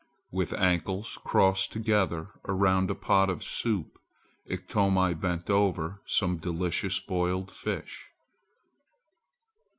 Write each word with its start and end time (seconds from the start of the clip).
With 0.31 0.53
ankles 0.53 1.19
crossed 1.23 1.71
together 1.71 2.29
around 2.47 2.89
a 2.89 2.95
pot 2.95 3.29
of 3.29 3.43
soup, 3.43 3.99
Iktomi 4.49 5.13
bent 5.13 5.47
over 5.47 6.01
some 6.07 6.37
delicious 6.37 6.99
boiled 6.99 7.51
fish. 7.51 8.09